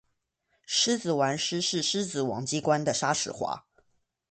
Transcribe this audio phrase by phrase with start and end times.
[0.67, 3.67] 獅子丸師事獅子王機關的紗矢華